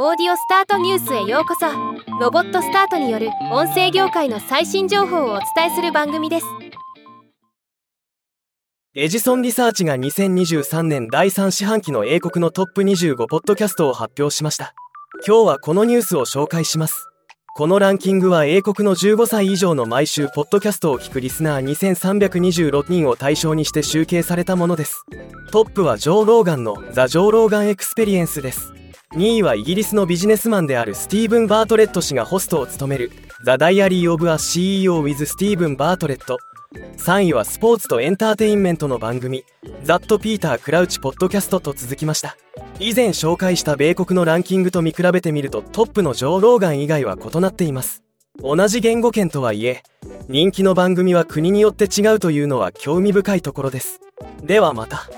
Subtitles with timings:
[0.00, 1.66] オーディオスタートニュースへようこそ。
[2.20, 6.46] ロボットスタートによる音声業界の最新情報をお伝えする番組です。
[8.94, 14.72] エジソンリサーチが2023年第3四半期の英国のトップ25ポッドキャストを発表しました。
[15.26, 17.08] 今日はこのニュースを紹介します。
[17.56, 25.04] このランキングは英国の15歳以上の毎週ポッドキャストを聞くリスナー2326人を対象にして集計されたものです。
[25.50, 28.77] トップはジョー・ローガンの The Joe Rogan Experience です。
[29.14, 33.10] 2位はイギリスのビジネスマンであるスティーブン・バートレット氏がホストを務める
[33.42, 36.36] ザ・ダイアリー・オブ・ア CEO with スティーブン・バートレット。
[36.98, 39.44] 3位はスポーツとエンターテインメントの番組
[39.82, 42.36] That Peter Crouch Podcast と続きました。
[42.80, 48.02] 以前紹介した米国のランキングと見比べてみるとトップのジョー・ローガン以外は異なっています。
[48.42, 49.82] 同じ言語圏とはいえ
[50.28, 54.00] 人気の番組は国によって違うというのは興味深いところです。
[54.44, 55.08] ではまた。